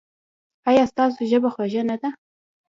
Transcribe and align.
ایا 0.69 0.83
ستاسو 0.91 1.19
ژبه 1.31 1.49
خوږه 1.53 1.81
نه 1.89 1.95
ده؟ 2.01 2.09